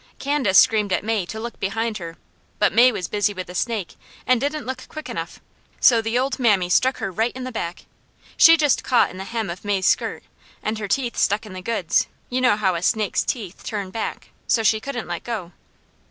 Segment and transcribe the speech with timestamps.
[0.17, 2.17] Candace screamed at May to look behind her,
[2.57, 5.39] but May was busy with the snake and didn't look quick enough,
[5.79, 7.85] so the old mammy struck right in her back.
[8.35, 10.23] She just caught in the hem of May's skirt,
[10.63, 14.29] and her teeth stuck in the goods you know how a snake's teeth turn back
[14.47, 15.51] so she couldn't let go.